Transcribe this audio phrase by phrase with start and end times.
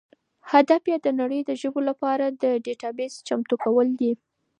[0.51, 4.11] هدف یې د نړۍ د ژبو لپاره د ډیټابیس چمتو کول دي.